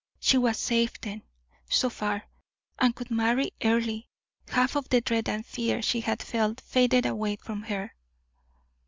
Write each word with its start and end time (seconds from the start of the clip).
She 0.19 0.35
was 0.35 0.57
safe 0.57 0.99
then, 1.01 1.21
so 1.69 1.87
far, 1.87 2.23
and 2.79 2.95
could 2.95 3.11
marry 3.11 3.51
Earle. 3.63 4.01
Half 4.47 4.75
of 4.75 4.89
the 4.89 4.99
dread 4.99 5.29
and 5.29 5.45
fear 5.45 5.83
she 5.83 6.01
had 6.01 6.23
felt 6.23 6.59
faded 6.59 7.05
away 7.05 7.35
from 7.35 7.61
her. 7.61 7.93